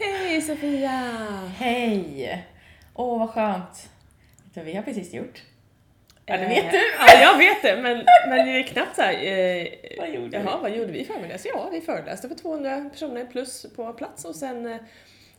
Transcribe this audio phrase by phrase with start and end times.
[0.00, 0.90] Hej Sofia!
[1.58, 2.46] Hej!
[2.94, 3.88] Åh, vad skönt.
[4.44, 5.42] Vet du vad vi har precis gjort?
[6.26, 6.78] Ja, det vet du.
[6.98, 9.12] Ja, jag vet det, men, men det är knappt såhär...
[9.12, 9.66] Eh,
[9.98, 11.46] Vad gjorde jaha, vad gjorde vi i förmiddags?
[11.46, 14.66] Ja, vi föreläste för 200 personer plus på plats och sen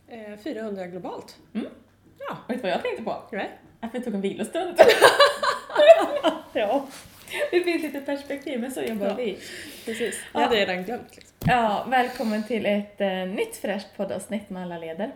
[0.08, 1.36] eh, 400 globalt.
[1.54, 1.66] Mm.
[2.28, 3.22] Ja, Vet du vad jag tänkte på?
[3.32, 3.50] nej.
[3.80, 4.76] Att vi tog en vilostund.
[6.52, 6.86] Ja,
[7.50, 9.14] Det finns lite perspektiv, men så jobbar Ja.
[9.14, 9.38] vi.
[9.84, 10.20] precis.
[10.32, 10.40] Ja.
[10.40, 11.34] Jag hade redan glömt liksom.
[11.46, 15.12] Ja, välkommen till ett eh, nytt fräscht poddavsnitt med alla leder.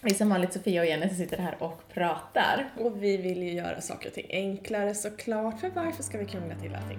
[0.00, 2.68] Vi som vanligt Sofia och Jenny som sitter här och pratar.
[2.78, 6.54] Och vi vill ju göra saker och ting enklare såklart, för varför ska vi krångla
[6.54, 6.98] till allting?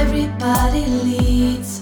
[0.00, 1.81] Everybody leads.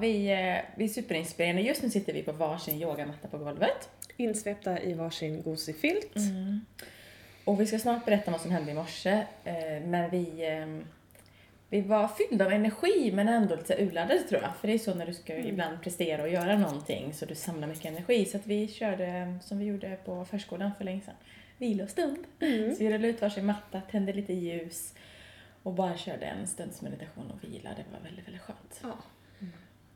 [0.00, 1.60] Vi, eh, vi är superinspirerade.
[1.60, 3.88] Just nu sitter vi på varsin yogamatta på golvet.
[4.16, 6.14] Insvepta i varsin gosig filt.
[7.44, 9.10] Och vi ska snart berätta vad som hände i morse.
[9.44, 10.86] Eh, men vi, eh,
[11.68, 14.56] vi var fyllda av energi men ändå lite urladdade tror jag.
[14.56, 17.68] För det är så när du ska ibland prestera och göra någonting så du samlar
[17.68, 18.24] mycket energi.
[18.24, 21.14] Så att vi körde som vi gjorde på förskolan för länge sedan.
[21.58, 22.18] Vilostund.
[22.76, 24.94] Så vi rullade ut varsin matta, tände lite ljus
[25.62, 27.70] och bara körde en stunds meditation och vila.
[27.70, 28.80] Det var väldigt, väldigt skönt.
[28.82, 28.96] Ja.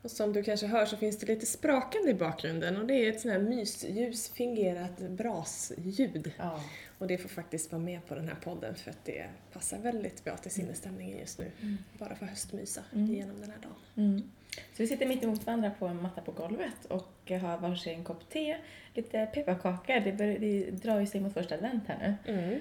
[0.02, 3.12] Och som du kanske hör så finns det lite sprakande i bakgrunden och det är
[3.12, 6.32] ett sånt här mysljus fingerat brasljud.
[6.38, 6.60] Ja.
[6.98, 10.24] Och det får faktiskt vara med på den här podden för att det passar väldigt
[10.24, 11.50] bra till sinnesstämningen just nu.
[11.98, 14.06] Bara för höstmysa igenom den här dagen.
[14.08, 14.30] Mm.
[14.56, 18.30] Så vi sitter mitt emot varandra på en matta på golvet och har varsin kopp
[18.30, 18.56] te,
[18.94, 20.00] lite pepparkakor.
[20.00, 22.32] Det, bör, det drar ju sig mot första advent här nu.
[22.34, 22.60] Mm.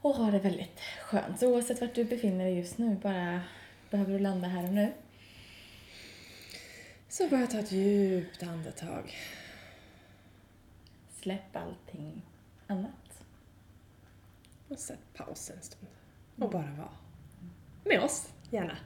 [0.00, 1.40] Och har det väldigt skönt.
[1.40, 3.40] Så oavsett vart du befinner dig just nu, bara
[3.90, 4.92] behöver du landa här och nu.
[7.16, 9.14] Så bara ta ett djupt andetag.
[11.10, 12.22] Släpp allting
[12.66, 13.22] annat.
[14.68, 15.86] Och sätt paus en stund.
[16.36, 16.88] Och bara vara.
[17.84, 18.76] Med oss, gärna.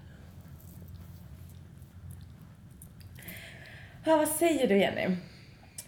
[4.04, 5.16] Ja, vad säger du Jenny?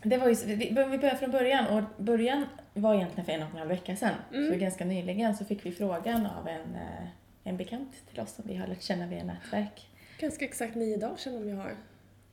[0.02, 3.56] Det var ju, vi, börjar från början och början var egentligen för en och en
[3.56, 4.14] halv vecka sedan.
[4.30, 7.08] Så ganska nyligen så fick vi frågan av en, eh,
[7.44, 9.88] en bekant till oss som vi har lärt känna via nätverk.
[10.18, 11.76] Ganska exakt nio dagar sedan om jag har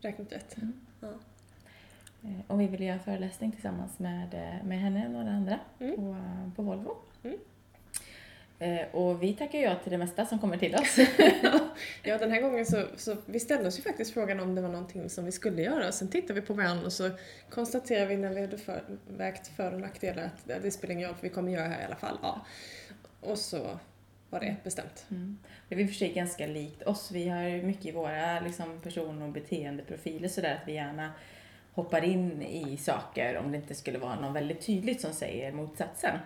[0.02, 0.56] räknat rätt.
[1.02, 1.08] Ja.
[2.24, 5.60] Eh, Om vi ville göra en föreläsning tillsammans med, eh, med henne och några andra
[5.80, 5.96] Mm.
[5.96, 6.16] på,
[6.56, 6.96] på Volvo.
[7.24, 7.38] Mm.
[8.60, 10.98] Eh, Och vi tackar ja till det mesta som kommer till oss.
[12.04, 14.70] Ja, den här gången så, så vi ställde oss ju faktiskt frågan om det var
[14.70, 15.92] någonting som vi skulle göra.
[15.92, 17.10] Sen tittade vi på varandra och så
[17.50, 21.08] konstaterade vi när vi hade för, vägt för och nackdelar att det, det spelar ingen
[21.08, 22.18] roll för vi kommer göra det här i alla fall.
[22.22, 22.46] Ja.
[23.22, 23.80] Och så
[24.29, 25.06] var det bestämt.
[25.12, 25.38] Mm.
[25.69, 27.12] Det är i och för sig ganska likt oss.
[27.12, 31.12] Vi har ju mycket i våra liksom, person och beteendeprofiler sådär att vi gärna
[31.73, 36.18] hoppar in i saker om det inte skulle vara någon väldigt tydligt som säger motsatsen.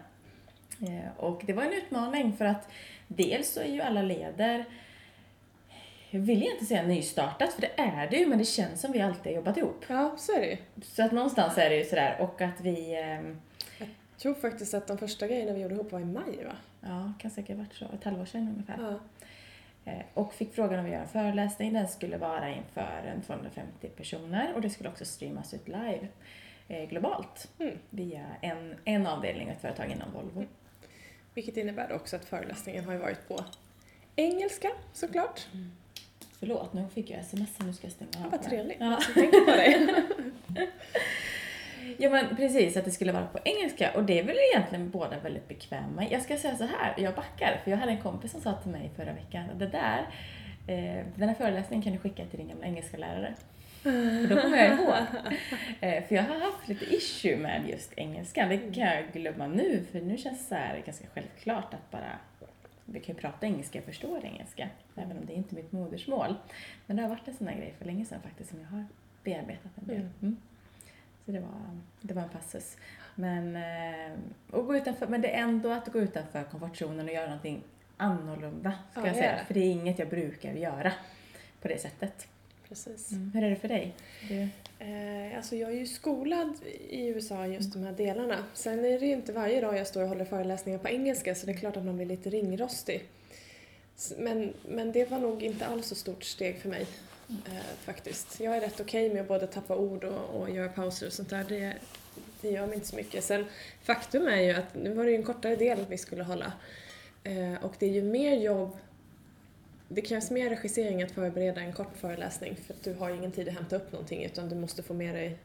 [0.81, 2.69] Eh, Och det var en utmaning för att
[3.07, 4.65] dels så är ju alla leder
[6.09, 9.01] jag vill inte säga nystartat, för det är det ju, men det känns som vi
[9.01, 9.85] alltid har jobbat ihop.
[9.87, 10.57] Ja, så är det ju.
[10.83, 13.41] Så att någonstans är det ju sådär, och att vi, ehm,
[13.79, 13.87] Jag
[14.17, 16.55] tror faktiskt att de första grejerna vi gjorde ihop var i maj va?
[16.85, 18.77] Ja, kan säkert varit så, ett halvår sedan ungefär.
[18.81, 18.99] Ja.
[19.91, 21.73] Eh, Och fick frågan om att göra en föreläsning.
[21.73, 26.07] Den skulle vara inför en 250 personer och det skulle också streamas ut live
[26.67, 27.77] eh, globalt Mm.
[27.89, 30.45] via en, en avdelning och ett företag inom Volvo.
[31.33, 33.39] Vilket innebär också att föreläsningen har varit på
[34.15, 35.47] engelska såklart.
[36.39, 38.31] Förlåt, nu fick jag sms nu ska jag stänga av.
[38.31, 38.77] Vad trevligt.
[38.79, 38.99] Ja.
[39.01, 39.87] Så tänkte på dig.
[42.03, 45.19] ja men precis, att det skulle vara på engelska och det är väl egentligen båda
[45.19, 46.07] väldigt bekväma.
[46.09, 48.71] Jag ska säga så här, jag backar för jag hade en kompis som sa till
[48.71, 49.99] mig förra veckan, det där,
[50.67, 53.33] eh, den här föreläsningen kan du skicka till din gamla engelska lärare.
[54.29, 54.95] Då kommer jag ihåg.
[55.79, 58.49] Eh, för jag har haft lite issue med just engelskan.
[58.49, 62.19] Det kan jag glömma nu, för nu känns det så ganska självklart att bara
[62.85, 66.35] vi kan ju prata engelska, jag förstår engelska, även om det inte är mitt modersmål.
[66.85, 68.85] Men det har varit en sån här grej för länge sedan faktiskt som jag har
[69.23, 70.09] bearbetat en del.
[70.21, 70.37] Mm.
[71.25, 71.25] Mm.
[71.25, 72.77] Så det var, det var en passus.
[73.15, 74.11] Men, eh,
[74.51, 77.63] och gå utanför, men det är ändå att gå utanför komfortzonen och göra någonting
[77.97, 79.31] annorlunda, ska Ja, jag säga.
[79.35, 79.45] det.
[79.45, 80.93] För det är inget jag brukar göra
[81.61, 82.27] på det sättet.
[82.67, 83.11] Precis.
[83.11, 83.31] Mm.
[83.33, 83.93] Hur är det för dig?
[84.29, 84.47] Du,
[84.79, 86.53] Eh, alltså jag är ju skolad
[86.89, 88.37] i USA just de här delarna.
[88.53, 91.45] Sen är det ju inte varje dag jag står och håller föreläsningar på engelska så
[91.45, 93.03] det är klart att man blir lite ringrostig.
[94.17, 96.85] Men, men det var nog inte alls så stort steg för mig
[97.45, 98.39] eh, faktiskt.
[98.39, 101.29] Jag är rätt okej med att både tappa ord och, och göra pauser och sånt
[101.29, 101.45] där.
[101.49, 101.73] Det,
[102.41, 103.23] det gör mig inte så mycket.
[103.23, 103.45] Sen
[103.83, 106.53] faktum är ju att nu var det ju en kortare del vi skulle hålla.
[107.23, 108.77] Eh, och det är ju mer jobb
[109.87, 113.47] det krävs mer regissering att förbereda en kort föreläsning för att du har ingen tid
[113.47, 115.37] att hämta upp någonting utan du måste få med dig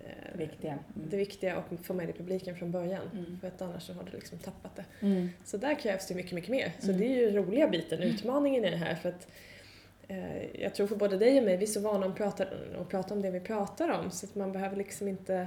[0.00, 0.78] eh, viktiga.
[0.94, 3.10] det viktiga och få med dig publiken från början.
[3.12, 3.38] Mm.
[3.40, 4.84] För att annars så har du liksom tappat det.
[5.00, 5.30] Mm.
[5.44, 6.72] Så där krävs det mycket, mycket mer.
[6.78, 7.00] Så Mm.
[7.00, 8.94] det är ju roliga biten, utmaningen i det här.
[8.94, 9.28] För att,
[10.10, 12.44] eh, jag tror för både dig och mig, vi är så vana att prata,
[12.80, 15.46] att prata om det vi pratar om så att man behöver liksom inte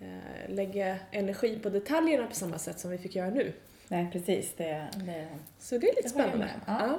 [0.00, 3.52] eh, lägga energi på detaljerna på samma sätt som vi fick göra nu.
[3.88, 4.54] Nej, precis.
[4.56, 5.28] Det, det.
[5.58, 6.50] Så det är lite Det spännande.
[6.66, 6.86] Ja.
[6.86, 6.98] Ja.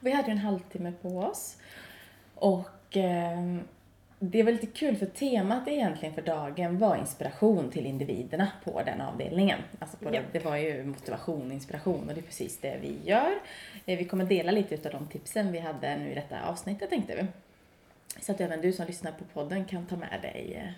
[0.00, 1.56] Vi hade en halvtimme på oss.
[2.34, 3.58] Och eh,
[4.22, 9.00] det var lite kul för temat egentligen för dagen var inspiration till individerna på den
[9.00, 9.58] avdelningen.
[9.78, 10.10] Alltså på Ja.
[10.10, 13.32] det, det var ju motivation och inspiration och det är precis det vi gör.
[13.86, 17.16] Eh, Vi kommer dela lite utav de tipsen vi hade nu i detta avsnittet tänkte
[17.16, 17.26] vi.
[18.22, 20.70] Så att även du som lyssnar på podden kan ta med dig eh,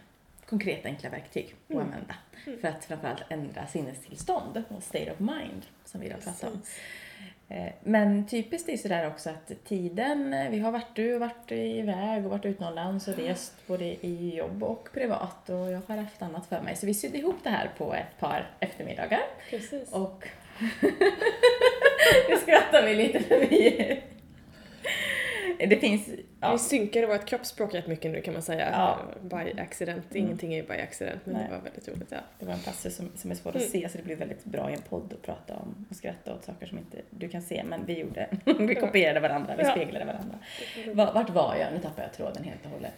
[0.49, 1.85] konkreta enkla verktyg att Mm.
[1.87, 2.15] använda.
[2.61, 6.63] För att framförallt ändra sinnestillstånd och state of mind som vi idag pratar om.
[7.53, 11.53] Eh, Men typiskt är sådär också att tiden, eh, vi har varit, du har varit
[11.53, 16.23] iväg och varit utomlands och rest både i jobb och privat och jag har haft
[16.23, 16.77] annat för mig.
[16.77, 19.21] Så vi sydde ihop det här på ett par eftermiddagar
[19.51, 19.93] Precis.
[19.93, 20.29] och
[22.29, 24.03] nu skrattar vi lite för vi...
[25.69, 26.09] Det finns,
[26.41, 28.71] ja, Vi synkade vårt kroppsspråk rätt mycket nu kan man säga.
[28.73, 28.99] Ja.
[29.23, 30.05] By accident.
[30.11, 30.25] Mm.
[30.27, 31.45] Ingenting är ju by accident men Nej.
[31.49, 32.09] det var väldigt roligt.
[32.11, 32.19] Ja.
[32.39, 33.69] det var en passus som, som är svår att Mm.
[33.69, 36.45] se så det blir väldigt bra i en podd att prata om och skratta åt
[36.45, 38.29] saker som inte du kan se men vi gjorde,
[38.59, 39.71] vi kopierade varandra, vi Ja.
[39.73, 40.39] speglade varandra.
[40.95, 41.73] Va- Vart var jag?
[41.73, 42.95] Nu tappade jag tråden helt och hållet.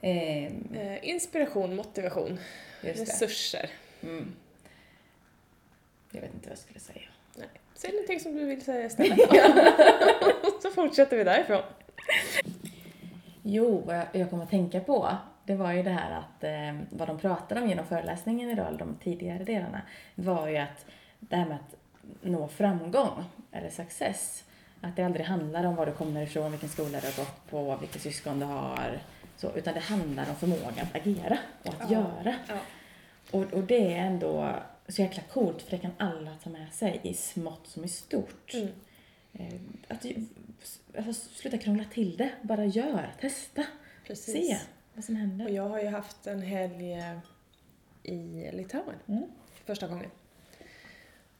[0.00, 2.38] Ehm, Eh, inspiration, motivation,
[2.80, 3.70] resurser.
[4.02, 4.32] Mm.
[6.12, 7.08] Jag vet inte vad jag skulle säga.
[7.36, 7.46] Nej.
[7.74, 9.18] Säg någonting som du vill säga istället.
[10.62, 11.62] Så fortsätter vi därifrån.
[13.42, 15.08] Jo, vad jag, jag kommer att tänka på,
[15.44, 18.78] det var ju det här att eh, vad de pratade om genom föreläsningen idag, eller
[18.78, 19.82] de tidigare delarna,
[20.14, 20.86] var ju att
[21.20, 21.74] det här med att
[22.22, 24.44] nå framgång, eller success,
[24.80, 27.76] att det aldrig handlar om var du kommer ifrån, vilken skola du har gått på,
[27.76, 28.98] vilka syskon du har,
[29.36, 31.96] så, utan det handlar om förmågan att agera och att Ja.
[31.98, 32.34] göra.
[32.48, 32.54] Ja.
[33.30, 34.54] Och, och det är ändå
[34.88, 38.54] så jäkla coolt, för det kan alla ta med sig i smått som i stort.
[38.54, 38.68] Mm.
[39.38, 39.54] Eh,
[39.88, 40.06] Att,
[40.98, 43.64] alltså, sluta krångla till det, bara gör, testa,
[44.06, 44.48] Precis.
[44.48, 44.58] se
[44.94, 45.44] vad som händer.
[45.44, 47.18] Och jag har ju haft en helg eh,
[48.02, 49.22] i Litauen Mm.
[49.64, 50.10] första gången.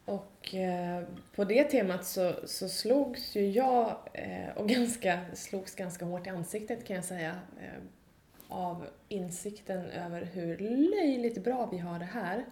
[0.05, 1.05] Och eh,
[1.35, 6.31] på det temat så, så slogs ju jag eh, och ganska, slogs ganska hårt i
[6.31, 7.83] ansiktet kan jag säga eh,
[8.49, 10.59] av insikten över hur
[10.91, 12.45] löjligt bra vi har det här.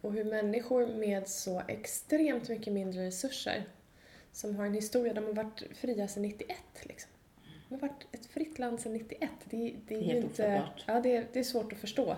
[0.00, 3.64] Och hur människor med så extremt mycket mindre resurser
[4.34, 7.10] som har en historia, de har varit fria sedan 91 liksom.
[7.68, 9.30] De har varit ett fritt land sedan 91.
[9.44, 10.46] Det, det är Helt inte...
[10.46, 10.84] ofattbart.
[10.86, 12.16] Ja, det, är- det är svårt att förstå.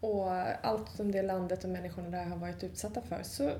[0.00, 0.30] Och
[0.66, 3.50] allt som det landet och människorna där har varit utsatta för så,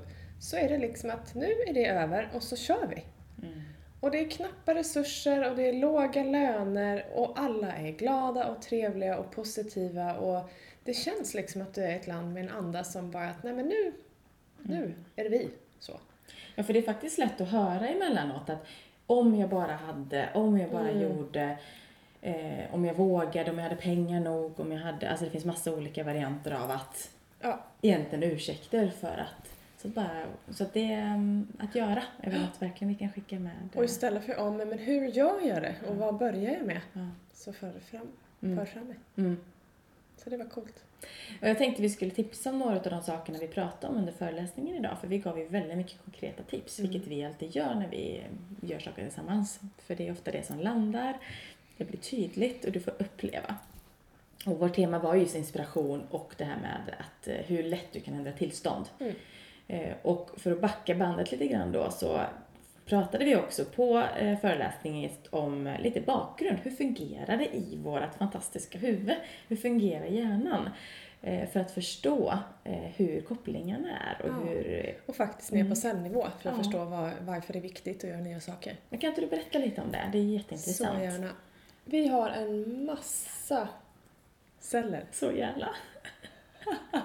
[0.41, 3.03] så är det liksom att nu är det över och så kör vi.
[3.47, 3.61] Mm.
[3.99, 8.61] Och det är knappa resurser och det är låga löner och alla är glada och
[8.61, 10.49] trevliga och positiva och
[10.83, 13.53] det känns liksom att du är ett land med en anda som bara att nej
[13.53, 13.93] men nu,
[14.63, 15.49] nu är det vi.
[15.79, 15.99] Så.
[16.59, 18.65] Ja, för det är faktiskt lätt att höra emellanåt att
[19.07, 21.01] om jag bara hade, om jag bara Mm.
[21.03, 21.57] gjorde,
[22.21, 25.45] eh, om jag vågade, om jag hade pengar nog, om jag hade, alltså det finns
[25.45, 27.09] massa olika varianter av att
[27.41, 32.31] Ja, egentligen ursäkter för att, så att bara, så att det um, att göra är
[32.31, 33.51] väl något verkligen vi kan skicka med.
[33.75, 36.81] och istället för om, men hur gör jag det och vad börjar jag med?
[36.93, 37.07] Ja.
[37.33, 38.07] Så för fram,
[38.41, 38.57] Mm.
[38.57, 38.97] för fram mig.
[39.17, 39.37] Mm.
[40.17, 40.83] Så det var coolt.
[41.41, 44.13] Och jag tänkte vi skulle tipsa om några av de sakerna vi pratade om under
[44.13, 46.91] föreläsningen idag, för vi gav ju väldigt mycket konkreta tips, Mm.
[46.91, 48.21] vilket vi alltid gör när vi
[48.61, 49.59] gör saker tillsammans.
[49.77, 51.17] För det är ofta det som landar,
[51.77, 53.55] det blir tydligt och du får uppleva.
[54.45, 57.99] Och vårt tema var just inspiration och det här med att eh, hur lätt du
[57.99, 58.85] kan ändra tillstånd.
[58.99, 59.15] Mm.
[59.67, 62.21] Eh, Och för att backa bandet lite grann då så
[62.89, 66.57] pratade vi också på eh, föreläsningen om eh, lite bakgrund.
[66.63, 69.15] Hur fungerar det i vårt fantastiska huvud?
[69.47, 70.69] Hur fungerar hjärnan?
[71.21, 72.33] Eh, För att förstå
[72.95, 74.33] hur kopplingarna är och Ja.
[74.33, 74.97] hur...
[75.05, 75.69] Och faktiskt ner Mm.
[75.71, 76.63] på cellnivå för att Ja.
[76.63, 78.75] förstå var, varför det är viktigt att göra nya saker.
[78.89, 80.09] Men kan inte du berätta lite om det?
[80.11, 80.97] Det är jätteintressant.
[80.97, 81.29] Så gärna.
[81.85, 83.67] Vi har en massa
[84.59, 85.03] celler.
[85.11, 85.69] Så gärna.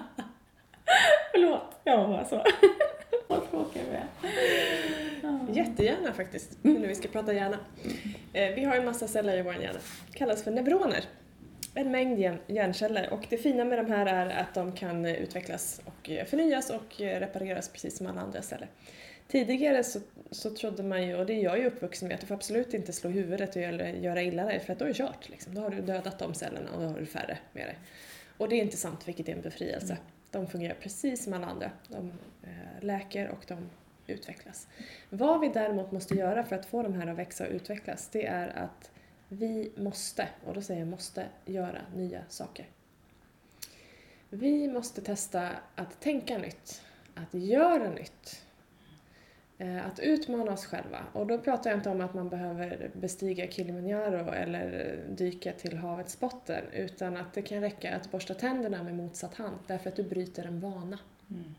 [1.31, 2.43] Förlåt, jag var så.
[3.27, 4.07] Vad tråkiga vi är.
[5.55, 7.59] Jättegärna faktiskt, nu vi ska prata hjärna.
[8.33, 9.79] Eh, vi har en massa celler i vår hjärna.
[10.13, 11.05] kallas för neuroner.
[11.73, 16.09] En mängd hjärnceller och det fina med de här är att de kan utvecklas och
[16.09, 18.67] eh, förnyas och eh, repareras precis som alla andra celler.
[19.27, 19.99] Tidigare så,
[20.31, 22.73] så trodde man ju, och det är jag ju uppvuxen med, att du får absolut
[22.73, 25.29] inte slå huvudet eller göra illa dig för att då är det kört.
[25.29, 25.55] Liksom.
[25.55, 27.77] Då har du dödat de cellerna och då har du färre med dig.
[28.37, 29.97] Och det är inte sant, vilket är en befrielse.
[30.35, 31.71] De fungerar precis som alla andra.
[31.87, 32.11] De
[32.43, 33.69] eh, läker och de
[34.07, 34.67] utvecklas.
[35.09, 38.25] Vad vi däremot måste göra för att få de här att växa och utvecklas, det
[38.25, 38.91] är att
[39.29, 42.65] vi måste, och då säger jag måste, göra nya saker.
[44.29, 46.81] Vi måste testa att tänka nytt,
[47.15, 48.44] att göra nytt,
[49.59, 50.99] att utmana oss själva.
[51.13, 56.19] Och då pratar jag inte om att man behöver bestiga Kilimanjaro eller dyka till havets
[56.19, 60.03] botten, utan att det kan räcka att borsta tänderna med motsatt hand, därför att du
[60.03, 60.99] bryter en vana.
[61.29, 61.55] Mm.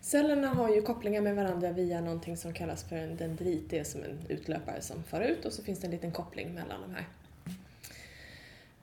[0.00, 3.70] Cellerna har ju kopplingar med varandra via någonting som kallas för en dendrit.
[3.70, 6.54] Det är som en utlöpare som far ut och så finns det en liten koppling
[6.54, 7.06] mellan de här.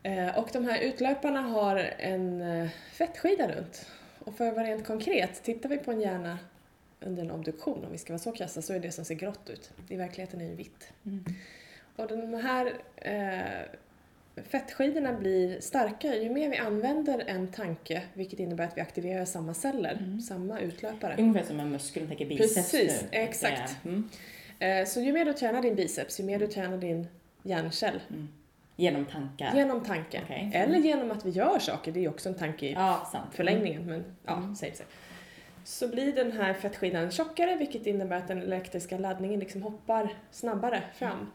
[0.04, 3.86] Eh, Och de här utlöparna har en eh, fettskida runt.
[4.20, 6.38] Och för att vara rent konkret, tittar vi på en hjärna
[7.02, 9.50] under en obduktion, om vi ska vara så krassa, så är det som ser grått
[9.50, 9.72] ut.
[9.90, 10.90] I verkligheten är det vitt.
[11.06, 11.26] Mm.
[11.96, 18.64] Och de här eh, fettskidorna blir starkare ju mer vi använder en tanke, vilket innebär
[18.64, 20.22] att vi aktiverar samma celler, Mm.
[20.22, 21.16] samma utlöpare.
[21.20, 23.08] Ungefär som en muskel, tänker biceps Precis, nu.
[23.18, 23.86] exakt.
[23.86, 24.10] Mm.
[24.60, 27.08] Eh, Så ju mer du tränar din biceps, ju mer du tränar din
[27.44, 28.02] hjärncell.
[28.78, 29.56] Genom tankar.
[29.56, 30.22] Genom tanke.
[30.24, 30.52] Okej.
[30.54, 33.30] Eller genom att vi gör saker, det är ju också en tanke i Ja, sant.
[33.34, 34.56] förlängningen, men ja, Mm.
[34.56, 34.86] säg sig.
[35.66, 40.84] Så blir den här fettskidan tjockare, vilket innebär att den elektriska laddningen liksom hoppar snabbare
[40.94, 41.32] fram.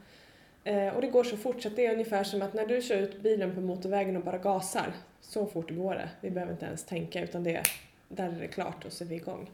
[0.64, 2.96] Eh, och det går så fort, så det är ungefär som att när du kör
[2.96, 6.08] ut bilen på motorvägen och bara gasar, så fort går det.
[6.20, 7.62] Vi behöver inte ens tänka, utan det,
[8.08, 9.50] där är det klart och så är vi igång.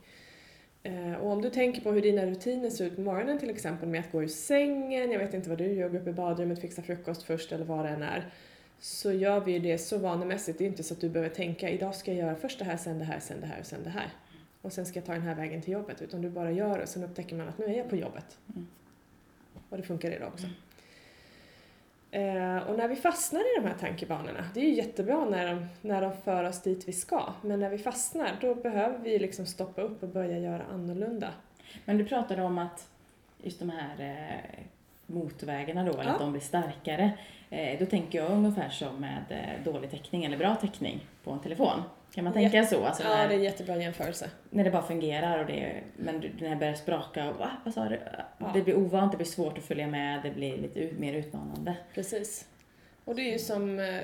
[0.83, 3.89] Eh, och om du tänker på hur dina rutiner ser ut på morgonen till exempel
[3.89, 6.61] med att gå ur sängen, jag vet inte vad du gör, gå upp i badrummet,
[6.61, 8.31] fixa frukost först eller vad det än är.
[8.79, 11.95] Så gör vi det så vanemässigt, det är inte så att du behöver tänka idag
[11.95, 13.91] ska jag göra först det här, sen det här, sen det här och sen det
[13.91, 14.13] här.
[14.67, 16.89] Och sen ska jag ta den här vägen till jobbet, utan du bara gör och
[16.89, 18.39] sen upptäcker man att nu är jag på jobbet.
[18.55, 18.67] Mm.
[19.69, 20.47] Och det funkar idag också.
[22.11, 25.67] Eh, och när vi fastnar i de här tankebanorna, det är ju jättebra när de,
[25.83, 29.47] när de för oss dit vi ska, men när vi fastnar då behöver vi liksom
[29.47, 31.31] stoppa upp och börja göra annorlunda.
[31.85, 32.89] Men du pratade om att
[33.43, 34.61] just de här eh,
[35.07, 36.11] motorvägarna då, Ja.
[36.11, 37.19] att de blir starkare.
[37.51, 41.41] Eh, då tänker jag ungefär som med eh, dålig täckning eller bra täckning på en
[41.41, 41.83] telefon.
[42.17, 42.85] Kan man tänka så?
[42.85, 44.31] Alltså Ja, när, det är en jättebra jämförelse.
[44.51, 47.75] när det bara fungerar och det, men du- när det börjar spraka och va, vad
[47.75, 47.99] sa du?
[48.39, 48.51] Ja.
[48.55, 51.77] Det blir ovant, det blir svårt att följa med, det blir lite mer utmanande.
[51.95, 52.47] Precis.
[53.05, 54.01] Och det är ju som, eh,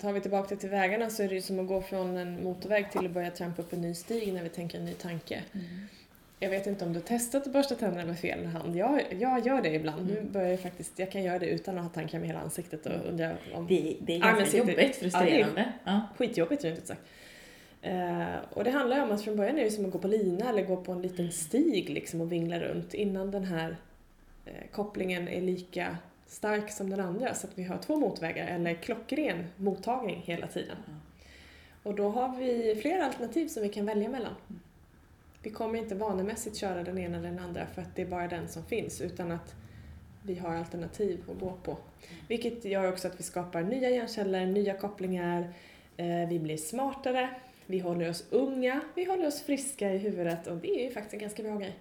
[0.00, 2.44] tar vi tillbaka det till vägarna så är det ju som att gå från en
[2.44, 5.42] motorväg till att börja trampa upp en ny stig när vi tänker en ny tanke.
[6.40, 8.76] Jag vet inte om du har testat att borsta tänderna med fel hand.
[8.76, 10.06] Jag, jag gör det ibland.
[10.06, 10.32] Nu Mm.
[10.32, 12.92] börjar jag faktiskt, jag kan göra det utan att ha tandkräm i hela ansiktet och
[13.08, 13.66] undra om...
[13.66, 15.72] Det, det är men ganska jobbigt, frustrerande.
[15.84, 17.00] Ja, Skitjobbigt rent ut sagt.
[17.82, 20.08] Eh, och det handlar ju om att från början är det som att gå på
[20.08, 23.76] lina eller gå på en liten stig liksom och vingla runt innan den här
[24.44, 28.74] eh, kopplingen är lika stark som den andra så att vi har två motvägar eller
[28.74, 30.76] klockren mottagning hela tiden.
[30.86, 30.92] Ja.
[31.82, 34.34] Och då har vi flera alternativ som vi kan välja mellan.
[35.42, 38.28] Vi kommer inte vanemässigt köra den ena eller den andra för att det är bara
[38.28, 39.54] den som finns utan att
[40.22, 41.76] vi har alternativ att gå på.
[42.28, 45.52] Vilket gör också att vi skapar nya hjärnceller, nya kopplingar,
[45.96, 47.30] eh, vi blir smartare,
[47.68, 51.14] vi håller oss unga, vi håller oss friska i huvudet och det är ju faktiskt
[51.14, 51.76] en ganska bra grej.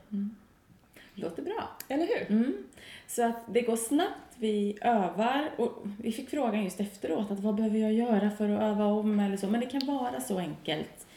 [1.13, 1.69] låter bra.
[1.87, 2.31] Eller hur?
[2.37, 2.53] Mm.
[3.07, 7.55] Så att det går snabbt, vi övar och vi fick frågan just efteråt att vad
[7.55, 9.47] behöver jag göra för att öva om eller så.
[9.47, 11.07] Men det kan vara så enkelt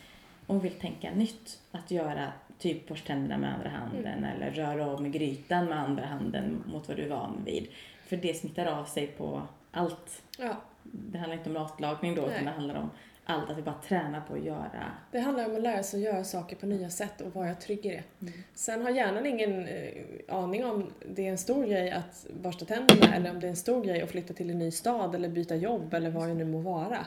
[0.47, 1.61] om vi vill tänka nytt.
[1.73, 6.65] Att göra typ borsta tänderna med andra handen eller röra om grytan med andra handen
[6.67, 7.69] mot vad du är van vid.
[8.07, 10.23] För det smittar av sig på allt.
[10.39, 12.31] Ja, Det handlar inte om matlagning då Nej.
[12.31, 12.91] utan det handlar om
[13.31, 13.51] allt.
[13.51, 14.93] Att vi bara tränar på att göra.
[15.11, 17.87] det handlar om att lära sig att göra saker på nya sätt och vara trygg
[17.87, 18.03] i det.
[18.21, 18.43] Mm.
[18.55, 23.15] Sen har hjärnan ingen eh, aning om det är en stor grej att borsta tänderna
[23.15, 25.57] eller om det är en stor grej att flytta till en ny stad eller byta
[25.57, 27.07] jobb eller vad det nu må vara.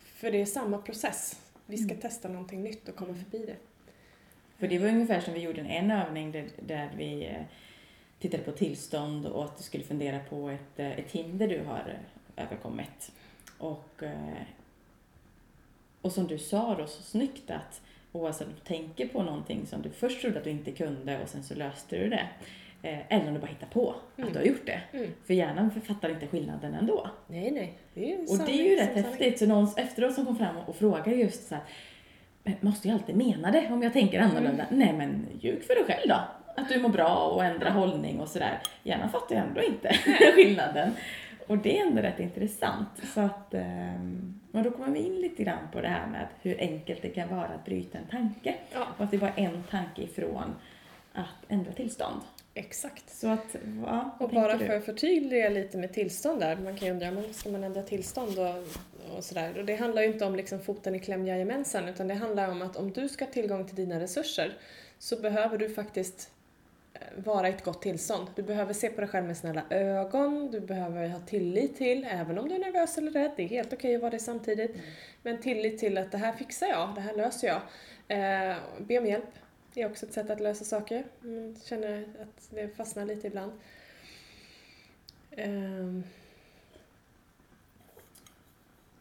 [0.00, 1.40] För det är samma process.
[1.66, 3.56] Vi ska testa någonting nytt och komma förbi det.
[4.58, 7.42] För det var ungefär som vi gjorde en, en övning där, där vi eh,
[8.18, 11.98] tittade på tillstånd och att du skulle fundera på ett, eh, ett hinder du har
[12.36, 13.12] överkommit.
[13.58, 14.02] Och,
[16.02, 17.80] och som du sa då så snyggt att
[18.12, 21.28] oavsett om du tänker på någonting som du först trodde att du inte kunde och
[21.28, 22.28] sen så löste du det.
[22.82, 24.28] eh, Eller om du bara hittar på Mm.
[24.28, 24.80] att du har gjort det.
[24.92, 25.10] Mm.
[25.26, 27.10] För hjärnan fattar inte skillnaden ändå.
[27.26, 27.78] Nej, nej.
[27.94, 29.04] Det Och sanning det är ju rätt sanning.
[29.04, 29.38] häftigt.
[29.38, 31.64] Så någon efteråt som kom fram och frågade just så här,
[32.60, 34.66] måste jag alltid mena det om jag tänker annorlunda?
[34.70, 36.20] Nej men ljug för dig själv då.
[36.56, 38.58] Att du mår bra och ändra hållning och sådär.
[38.82, 39.88] Hjärnan fattar ju ändå inte
[40.34, 40.90] skillnaden.
[41.46, 42.88] Och det är ändå rätt intressant.
[43.14, 46.60] Så att, ehm, och då kommer vi in lite grann på det här med hur
[46.60, 48.54] enkelt det kan vara att bryta en tanke.
[48.72, 48.86] Ja.
[48.96, 50.54] Och att det bara en tanke ifrån
[51.12, 52.20] att ändra tillstånd.
[52.54, 53.10] Exakt.
[53.10, 53.56] Så att,
[53.86, 57.34] ja, Och bara för att förtydliga lite med tillstånd där, man kan ju undra, men
[57.34, 58.56] ska man ändra tillstånd och,
[59.16, 59.58] och sådär?
[59.58, 62.62] Och det handlar ju inte om liksom foten i kläm, jajamensan, utan det handlar om
[62.62, 64.56] att om du ska ha tillgång till dina resurser
[64.98, 66.30] så behöver du faktiskt
[67.16, 68.28] vara i ett gott tillstånd.
[68.34, 72.38] Du behöver se på dig själv med snälla ögon, du behöver ha tillit till, även
[72.38, 74.76] om du är nervös eller rädd, det är helt okej att vara det samtidigt,
[75.22, 77.60] men tillit till att det här fixar jag, det här löser jag.
[78.08, 79.30] Eh, be om hjälp,
[79.74, 81.04] det är också ett sätt att lösa saker.
[81.20, 83.52] Man känner att det fastnar lite ibland.
[85.36, 86.04] Ehm,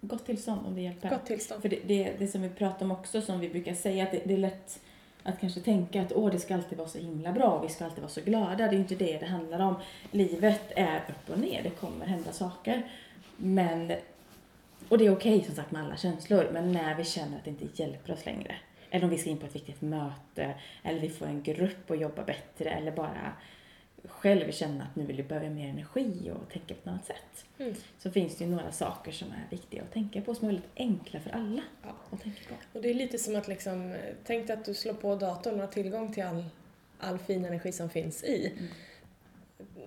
[0.01, 1.10] Gott tillstånd om det hjälper.
[1.10, 1.62] gott tillstånd.
[1.62, 4.21] För det, det, det som vi pratar om också, som vi brukar säga, att det,
[4.25, 4.79] det är lätt
[5.24, 7.86] att kanske tänka att åh, det ska alltid vara så himla bra och vi ska
[7.86, 8.56] alltid vara så glada.
[8.56, 9.75] Det är ju inte det det handlar om.
[10.12, 12.90] Livet är upp och ner, det kommer hända saker.
[13.38, 13.92] Men,
[14.90, 17.50] och det är okej som sagt med alla känslor, men när vi känner att det
[17.50, 18.56] inte hjälper oss längre.
[18.90, 21.96] Eller om vi ska in på ett viktigt möte, eller vi får en grupp och
[21.96, 23.34] jobba bättre, eller bara
[24.05, 27.46] själv känna att nu vill jag behöva mer energi och tänka på ett annat sätt.
[27.58, 27.75] Mm.
[28.00, 30.72] Så finns det ju några saker som är viktiga att tänka på, som är väldigt
[30.75, 31.89] enkla för alla Ja.
[32.10, 32.77] att tänka på.
[32.77, 35.60] Och det är lite som att liksom, tänk dig att du slår på datorn och
[35.60, 36.46] har tillgång till all,
[37.00, 38.48] all fin energi som finns i.
[38.58, 38.67] Mm.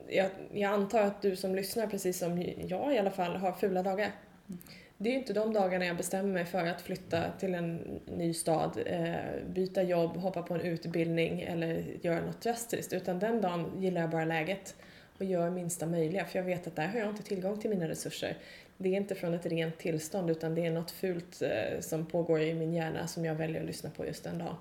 [0.09, 3.83] Jag, jag antar att du som lyssnar, precis som jag i alla fall, har fula
[3.83, 4.13] dagar.
[4.49, 4.59] Mm.
[5.05, 8.35] Det är ju inte de dagarna jag bestämmer mig för att flytta till en ny
[8.35, 9.15] stad, eh,
[9.47, 12.93] byta jobb, hoppa på en utbildning eller göra något drastiskt.
[12.93, 14.77] Utan den dagen gillar jag bara läget
[15.19, 16.25] och gör minsta möjliga.
[16.25, 18.37] För jag vet att där har jag inte tillgång till mina resurser.
[18.77, 22.41] Det är inte från ett rent tillstånd utan det är något fult eh, som pågår
[22.41, 24.57] i min hjärna som jag väljer att lyssna på just den dagen.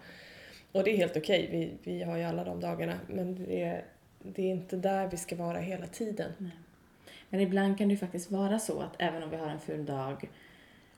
[0.72, 3.00] Och det är helt okej, vi, vi har ju alla de dagarna.
[3.08, 3.84] Men det är,
[4.20, 6.32] det är inte där vi ska vara hela tiden.
[7.34, 9.86] Men ibland kan det ju faktiskt vara så att även om vi har en full
[9.86, 10.30] dag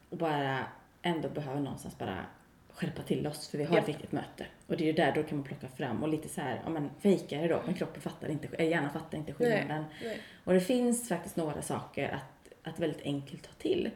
[0.10, 0.66] och bara
[1.02, 2.26] ändå behöver någonstans bara
[2.74, 3.94] skärpa till oss för vi har ett Ja.
[3.94, 4.46] viktigt möte.
[4.68, 6.70] Och det är ju där då kan man plocka fram och lite så här, ja
[6.70, 9.84] men fejka det då, men kroppen fattar inte, äh, hjärnan fattar inte skillnaden.
[10.04, 10.20] Nej.
[10.44, 13.90] Och det finns faktiskt några saker att, att väldigt enkelt ta till.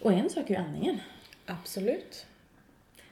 [0.00, 0.98] Och en sak är ju andningen.
[1.46, 2.26] Absolut.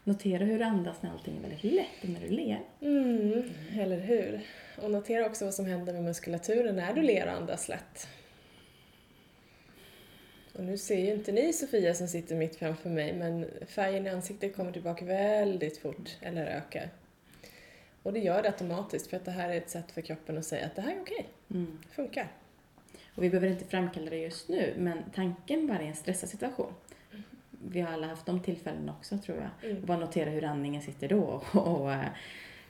[0.05, 2.61] Notera hur du andas när allting är väldigt lätt och när du ler.
[2.81, 4.41] Mm, eller hur?
[4.83, 8.09] Och notera också vad som händer med muskulaturen när du ler och andas lätt.
[10.55, 14.11] Och nu ser ju inte ni Sofia som sitter mitt framför mig, men färgen i
[14.11, 16.91] ansiktet kommer tillbaka väldigt fort, eller ökar.
[18.03, 20.45] Och det gör det automatiskt, för att det här är ett sätt för kroppen att
[20.45, 21.79] säga att det här är okej, Mm.
[21.89, 22.33] det funkar.
[23.15, 26.73] Och vi behöver inte framkalla det just nu, men tanken bara i en stressad situation.
[27.69, 29.71] Vi har alla haft de tillfällena också tror jag.
[29.71, 29.83] Mm.
[29.83, 31.21] Och bara notera hur andningen sitter då
[31.53, 32.05] och, och eh,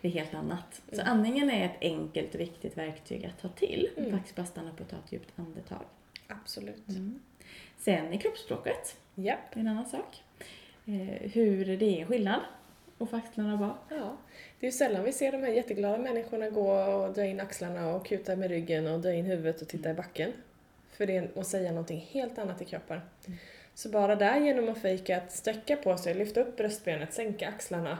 [0.00, 0.82] det är helt annat.
[0.92, 1.12] Så Mm.
[1.12, 3.88] andningen är ett enkelt och viktigt verktyg att ta till.
[3.96, 4.10] Mm.
[4.10, 5.82] Faktiskt bara stanna upp och ta ett djupt andetag.
[6.26, 6.88] Absolut.
[7.80, 8.96] Sen i kroppsspråket,
[9.54, 10.22] är en annan sak.
[10.86, 12.40] Eh, hur det är en skillnad
[12.98, 13.76] och axlarna bak.
[13.88, 14.16] Ja,
[14.60, 17.94] det är ju sällan vi ser de här jätteglada människorna gå och dra in axlarna
[17.94, 20.32] och kuta med ryggen och dra in huvudet och titta i backen.
[20.92, 23.00] För det är att säga någonting helt annat i kroppen.
[23.74, 27.98] Så bara där genom att fejka att sträcka på sig, lyfta upp bröstbenet, sänka axlarna.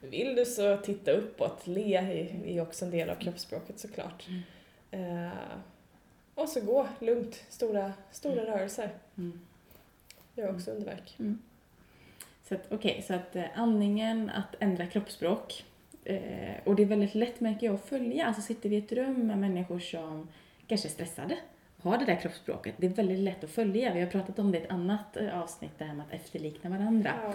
[0.00, 4.26] Vill du så titta uppåt, le är- är också en del av kroppsspråket såklart.
[4.90, 5.28] Eh,
[6.34, 8.90] och så gå lugnt, stora, stora rörelser.
[9.18, 9.40] Mm.
[10.34, 11.16] Gör också underverk.
[12.48, 15.64] Så att, okej, så att eh, andningen, att ändra kroppsspråk.
[16.04, 18.26] Eh, och det är väldigt lätt märker jag att följa.
[18.26, 20.28] Alltså sitter vi i ett rum med människor som
[20.66, 21.36] kanske är stressade,
[21.82, 22.74] har det där kroppsspråket.
[22.76, 23.94] Det är väldigt lätt att följa.
[23.94, 26.70] Vi har pratat om det i ett annat eh, avsnitt, det här med att efterlikna
[26.70, 27.12] varandra.
[27.22, 27.34] Ja.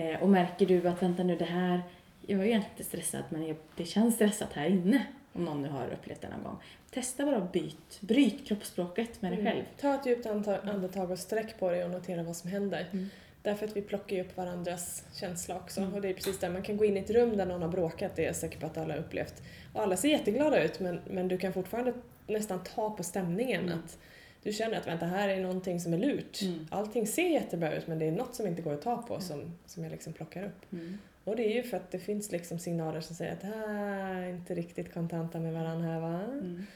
[0.00, 1.82] Eh, och märker du att vänta nu det här,
[2.26, 5.06] jag är egentligen inte stressad men jag, det känns stressat här inne.
[5.34, 6.56] Om någon nu har upplevt det någon gång.
[6.90, 9.52] Testa bara byt, bryt kroppsspråket med dig Mm.
[9.52, 9.64] själv.
[9.80, 12.86] Ta ett djupt andetag och sträck på dig och notera vad som händer.
[12.92, 13.08] Mm.
[13.42, 15.80] Därför att vi plockar ju upp varandras känsla också.
[15.80, 15.94] Mm.
[15.94, 17.68] Och det är precis där, man kan gå in i ett rum där någon har
[17.68, 19.42] bråkat, det är jag säker på att alla har upplevt.
[19.72, 21.92] Och alla ser jätteglada ut men, men du kan fortfarande
[22.26, 23.62] nästan ta på stämningen.
[23.64, 23.78] Mm.
[23.78, 23.98] Att
[24.42, 26.42] du känner att vänta, här är någonting som är lurt.
[26.42, 26.66] Mm.
[26.70, 29.54] Allting ser jättebra ut men det är något som inte går att ta på som,
[29.66, 30.72] som jag liksom plockar upp.
[30.72, 30.98] Mm.
[31.24, 34.28] Och det är ju för att det finns liksom signaler som säger att här är
[34.30, 36.20] inte riktigt kontanta med varandra här va?
[36.24, 36.66] Mm.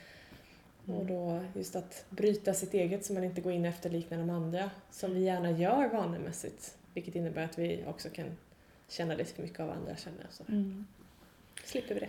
[0.87, 4.31] Och då just att bryta sitt eget så man inte går in och efterliknar de
[4.31, 6.77] andra som vi gärna gör vanemässigt.
[6.95, 8.27] Vilket innebär att vi också kan
[8.89, 10.27] känna lite för mycket av andra känner.
[10.31, 10.87] Så Mm.
[11.65, 12.09] slipper vi det.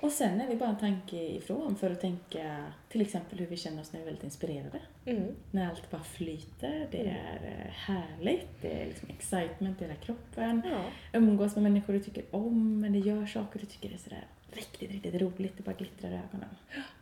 [0.00, 3.56] Och sen är vi bara en tanke ifrån för att tänka till exempel hur vi
[3.56, 4.80] känner oss när vi är väldigt inspirerade.
[5.04, 5.34] Mm.
[5.50, 10.62] När allt bara flyter, det är eh, härligt, det är liksom excitement i hela kroppen.
[10.64, 10.84] Ja.
[11.12, 14.90] Umgås med människor du tycker om, men det gör saker du tycker är sådär riktigt,
[14.90, 16.56] riktigt roligt, det bara glittrar i ögonen.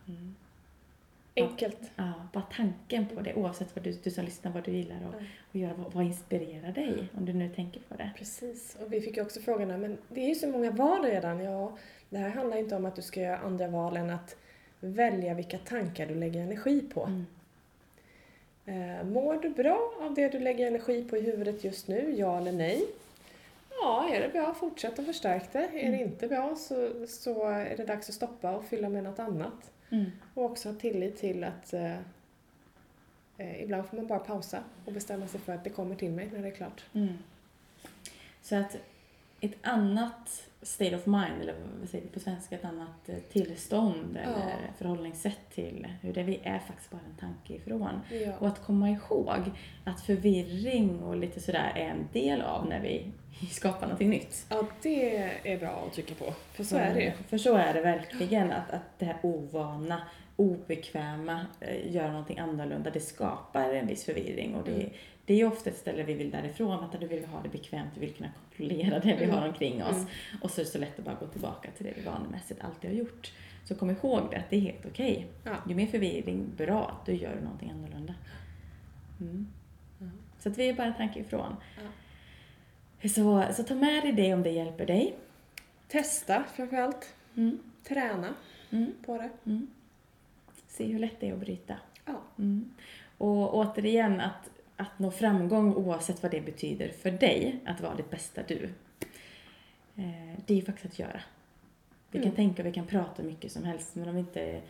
[0.07, 0.35] Mm.
[1.35, 1.91] Enkelt.
[1.95, 5.13] Ja, bara tanken på det, oavsett vad du, du som lyssnar, vad du gillar och,
[5.21, 5.25] Ja.
[5.51, 8.11] och göra, vad, vad inspirerar dig, om du nu tänker på det.
[8.17, 11.39] Precis, och vi fick ju också frågorna, men det är ju så många val redan.
[11.39, 11.77] Ja,
[12.09, 14.35] det här handlar inte om att du ska göra andra val än att
[14.79, 17.03] välja vilka tankar du lägger energi på.
[17.03, 17.25] Mm.
[18.65, 22.15] Eh, mår du bra av det du lägger energi på i huvudet just nu?
[22.17, 22.85] Ja eller nej?
[23.81, 25.85] Ja, är det bra, fortsätt att förstärka det.
[25.85, 29.19] Är det inte bra så, så är det dags att stoppa och fylla med något
[29.19, 29.71] annat.
[29.89, 30.11] Mm.
[30.33, 31.97] Och också ha tillit till att eh,
[33.37, 36.29] eh, ibland får man bara pausa och bestämma sig för att det kommer till mig
[36.33, 36.83] när det är klart.
[36.93, 37.17] Mm.
[38.41, 38.77] Så att
[39.41, 44.17] ett annat state of mind, eller vad säger vi på svenska, ett annat eh, tillstånd
[44.17, 48.01] eller förhållningssätt till hur det vi är faktiskt bara en tanke ifrån.
[48.11, 48.33] Ja.
[48.39, 49.41] Och att komma ihåg
[49.83, 53.11] att förvirring och lite sådär är en del av när vi
[53.51, 54.45] skapar någonting nytt.
[54.49, 56.33] ja, det är bra att trycka på.
[56.53, 57.13] För så är det.
[57.29, 60.01] För så är det verkligen, att, att det här ovana,
[60.35, 64.55] obekväma, eh, göra någonting annorlunda, det skapar en viss förvirring.
[64.55, 64.89] Och det, Mm.
[65.25, 67.89] det är ju ofta ett ställe vi vill därifrån, att du vill ha det bekvämt,
[67.93, 69.35] du vill kunna kontrollera det vi Mm.
[69.35, 69.95] har omkring oss.
[69.95, 70.07] Mm.
[70.41, 72.89] Och så är det så lätt att bara gå tillbaka till det vi vanemässigt alltid
[72.89, 73.33] har gjort.
[73.65, 75.27] Så kom ihåg det, att det är helt okej.
[75.43, 75.55] Ja.
[75.69, 78.13] Ju mer förvirring, bra, då gör du någonting annorlunda.
[79.21, 79.47] Mm.
[79.99, 80.05] Ja.
[80.39, 81.55] Så att vi är bara en tanke ifrån.
[83.01, 83.09] Ja.
[83.09, 85.15] Så, så ta med dig det om det hjälper dig.
[85.87, 87.13] Testa framförallt.
[87.35, 87.59] Mm.
[87.87, 88.33] Träna
[88.71, 88.91] Mm.
[89.05, 89.29] på det.
[90.79, 90.87] Mm.
[90.89, 91.75] Se hur lätt det är att bryta.
[92.05, 92.21] Ja.
[92.39, 92.69] Mm.
[93.17, 98.09] Och återigen, att, att nå framgång oavsett vad det betyder för dig, att vara ditt
[98.09, 98.69] bästa du.
[99.95, 101.21] Eh, det är ju faktiskt att göra.
[102.11, 102.35] Vi kan Mm.
[102.35, 104.61] tänka och vi kan prata hur mycket som helst, men om vi inte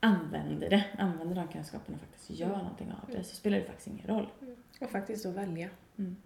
[0.00, 3.88] använder det, använder de kunskaperna och faktiskt gör någonting av det, så spelar det faktiskt
[3.88, 4.26] ingen roll.
[4.80, 5.68] Och faktiskt då välja.
[5.98, 6.16] Mm.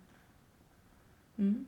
[1.38, 1.66] Mm.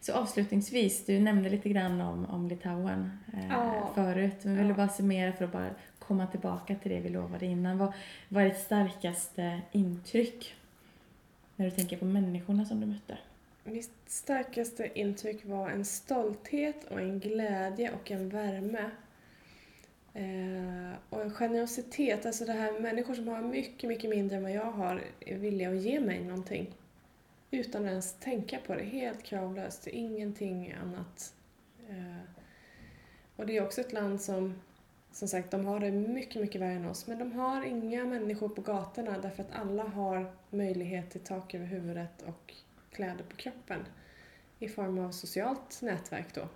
[0.00, 3.90] Så avslutningsvis, du nämnde lite grann om, om Litauen eh, Ja.
[3.94, 4.44] förut.
[4.44, 4.76] Men vill du Ja.
[4.76, 5.70] bara summera för att bara
[6.06, 7.78] komma tillbaka till det vi lovade innan.
[7.78, 7.92] Vad,
[8.28, 10.54] vad är ditt starkaste intryck
[11.56, 13.18] när du tänker på människorna som du mötte?
[13.64, 18.90] Mitt starkaste intryck var en stolthet och en glädje och en värme.
[20.14, 24.52] Eh, och en generositet, alltså det här människor som har mycket, mycket mindre än vad
[24.52, 26.74] jag har är villiga att ge mig någonting.
[27.50, 31.34] Utan att ens tänka på det, helt kravlöst, ingenting annat.
[31.88, 32.30] Eh,
[33.36, 34.54] och det är också ett land som,
[35.14, 37.06] som sagt, de har det mycket, mycket värre än oss.
[37.06, 41.66] Men de har inga människor på gatorna därför att alla har möjlighet till tak över
[41.66, 42.54] huvudet och
[42.90, 43.80] kläder på kroppen
[44.58, 46.48] i form av socialt nätverk då.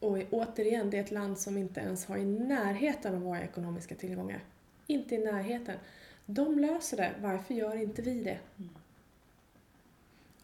[0.00, 3.94] Och återigen, det är ett land som inte ens har i närheten av våra ekonomiska
[3.94, 4.44] tillgångar.
[4.86, 5.78] Inte i närheten.
[6.26, 8.38] De löser det, varför gör inte vi det?
[8.58, 8.70] Mm.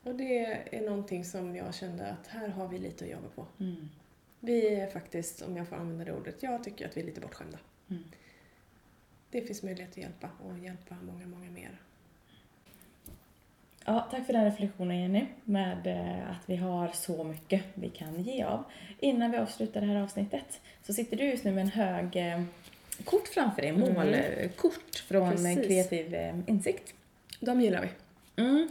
[0.02, 0.44] Och det
[0.76, 3.46] är någonting som jag kände att här har vi lite att jobba på.
[3.60, 3.88] Mm.
[4.44, 7.20] Vi är faktiskt, om jag får använda det ordet, jag tycker att vi är lite
[7.20, 7.58] bortskämda.
[7.90, 8.02] Mm.
[9.30, 11.80] Det finns möjlighet att hjälpa och hjälpa många, många mer.
[13.84, 18.22] Ja, tack för den reflektionen Jenny, med eh, att vi har så mycket vi kan
[18.22, 18.64] ge av.
[19.00, 22.42] Innan vi avslutar det här avsnittet så sitter du just nu med en hög eh,
[23.04, 23.94] kort framför dig, Mm.
[23.94, 25.66] målkort från eh, Precis.
[25.66, 26.94] Kreativ Insikt.
[27.40, 27.88] De gillar vi.
[28.42, 28.68] Mm.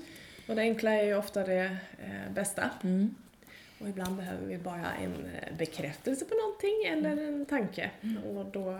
[0.47, 1.77] Och det enkla är ju ofta det
[2.33, 2.69] bästa.
[2.83, 3.15] Mm.
[3.81, 7.91] Och ibland behöver vi bara en eh, bekräftelse på någonting eller en tanke.
[8.35, 8.79] Och då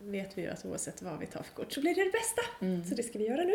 [0.00, 2.64] vet vi ju att oavsett vad vi tar för kort så blir det det bästa.
[2.64, 2.84] Mm.
[2.84, 3.54] Så det ska vi göra nu.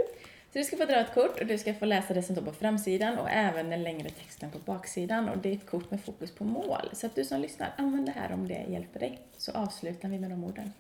[0.54, 2.46] Så du ska få dra ett kort och du ska få läsa det som står
[2.46, 5.30] på framsidan och även den längre texten på baksidan.
[5.30, 6.90] Och det är ett kort med fokus på mål.
[6.94, 9.20] Så att du som lyssnar, använd det här om det hjälper dig.
[9.38, 10.74] Så avslutar vi med de orden.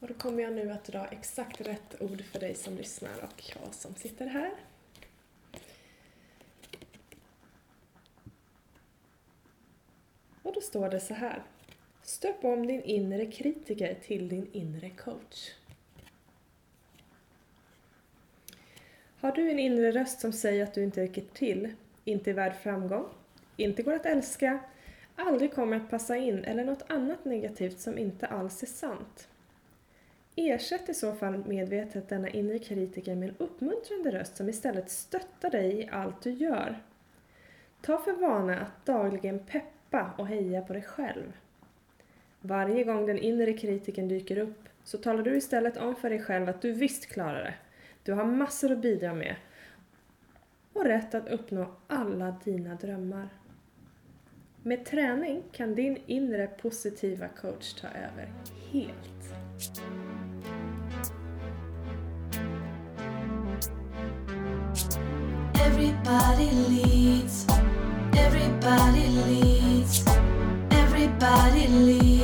[0.00, 3.44] Och då kommer jag nu att dra exakt rätt ord för dig som lyssnar och
[3.54, 4.50] jag som sitter här.
[10.42, 11.42] Och då står det så här.
[12.02, 15.50] Stöp om din inre kritiker till din inre coach.
[19.20, 21.74] Har du en inre röst som säger att du inte räcker till,
[22.04, 23.06] inte är värd framgång,
[23.56, 24.58] inte går att älska,
[25.16, 29.28] aldrig kommer att passa in eller något annat negativt som inte alls är sant?
[30.36, 35.50] Ersätt i så fall medvetet denna inre kritiker med en uppmuntrande röst som istället stöttar
[35.50, 36.82] dig i allt du gör.
[37.82, 41.32] Ta för vana att dagligen peppa klappa och heja på dig själv.
[42.40, 46.48] Varje gång den inre kritiken dyker upp så talar du istället om för dig själv
[46.48, 47.54] att du visst klarar det.
[48.02, 49.36] Du har massor att bidra med
[50.72, 53.28] och rätt att uppnå alla dina drömmar.
[54.62, 58.32] Med träning kan din inre positiva coach ta över
[58.70, 59.34] helt.
[65.66, 67.46] Everybody leads.
[68.16, 69.49] Everybody leads.
[71.20, 72.19] body leave.